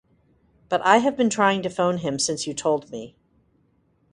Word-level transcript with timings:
But 0.67 0.81
I 0.83 0.97
have 0.97 1.15
been 1.15 1.29
trying 1.29 1.61
to 1.61 1.69
phone 1.69 1.99
him 1.99 2.17
since 2.17 2.47
you 2.47 2.55
told 2.55 2.89
me. 2.89 3.15